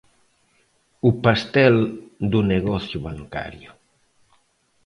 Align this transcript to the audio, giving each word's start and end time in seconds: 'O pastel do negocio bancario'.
'O 1.07 1.11
pastel 1.23 1.75
do 2.31 2.39
negocio 2.53 2.97
bancario'. 3.07 3.75